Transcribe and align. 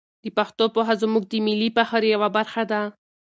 د 0.23 0.25
پښتو 0.37 0.65
پوهه 0.73 0.95
زموږ 1.03 1.23
د 1.27 1.33
ملي 1.45 1.69
فخر 1.77 2.01
یوه 2.13 2.29
برخه 2.37 2.63
ده. 2.71 2.81